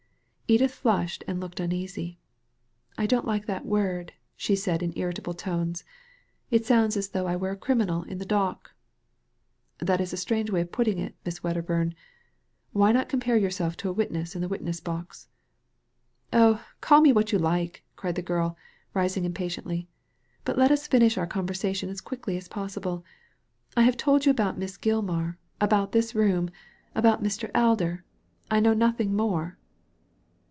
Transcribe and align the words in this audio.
Edith 0.51 0.73
flushed 0.73 1.23
and 1.29 1.39
looked 1.39 1.61
uneasy. 1.61 2.19
''I 2.97 3.07
don't 3.07 3.25
like 3.25 3.45
that 3.45 3.63
word," 3.65 4.11
she 4.35 4.53
said 4.53 4.83
in 4.83 4.91
irritable 4.97 5.33
tones; 5.33 5.85
''it 6.51 6.65
sounds 6.65 6.97
as 6.97 7.07
though 7.15 7.25
I 7.25 7.37
were 7.37 7.51
a 7.51 7.55
criminal 7.55 8.03
in 8.03 8.17
the 8.17 8.25
dock."" 8.25 8.73
That 9.87 10.01
is 10.01 10.11
a 10.11 10.17
strong 10.17 10.47
way 10.47 10.59
of 10.59 10.71
putting 10.73 10.99
it, 10.99 11.15
Miss 11.23 11.41
Wedder 11.41 11.61
bum. 11.61 11.93
Why 12.73 12.91
not 12.91 13.07
compare 13.07 13.37
yourself 13.37 13.77
to 13.77 13.89
a 13.89 13.93
witness 13.93 14.35
in 14.35 14.41
the 14.41 14.49
witness 14.49 14.81
box?"" 14.81 15.29
Oh, 16.33 16.61
call 16.81 16.99
me 16.99 17.13
what 17.13 17.31
you 17.31 17.39
like," 17.39 17.85
cried 17.95 18.15
the 18.15 18.21
girl, 18.21 18.57
rising 18.93 19.23
impatiently, 19.23 19.87
"but 20.43 20.57
let 20.57 20.69
us 20.69 20.85
finish 20.85 21.17
our 21.17 21.27
conversation 21.27 21.89
as 21.89 22.01
quickly 22.01 22.35
as 22.35 22.49
possible. 22.49 23.05
I 23.77 23.83
have 23.83 23.95
told 23.95 24.25
you 24.25 24.31
about 24.31 24.57
Miss 24.59 24.75
Gilmar, 24.75 25.37
about 25.61 25.93
this 25.93 26.13
room, 26.13 26.49
about 26.93 27.23
Mr. 27.23 27.49
Alder; 27.55 28.03
I 28.49 28.59
know 28.59 28.73
nothing 28.73 29.15
more." 29.15 29.57